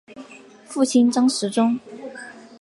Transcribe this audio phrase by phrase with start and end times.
[0.65, 1.79] 父亲张时中。